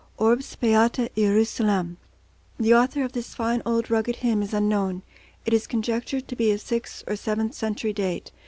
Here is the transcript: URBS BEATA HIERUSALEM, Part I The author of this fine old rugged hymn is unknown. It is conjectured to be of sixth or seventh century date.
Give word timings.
URBS 0.19 0.55
BEATA 0.55 1.11
HIERUSALEM, 1.15 1.95
Part 1.95 1.97
I 2.59 2.63
The 2.63 2.73
author 2.73 3.03
of 3.03 3.11
this 3.11 3.35
fine 3.35 3.61
old 3.67 3.91
rugged 3.91 4.15
hymn 4.15 4.41
is 4.41 4.51
unknown. 4.51 5.03
It 5.45 5.53
is 5.53 5.67
conjectured 5.67 6.27
to 6.27 6.35
be 6.35 6.51
of 6.51 6.59
sixth 6.61 7.03
or 7.05 7.15
seventh 7.15 7.53
century 7.53 7.93
date. 7.93 8.31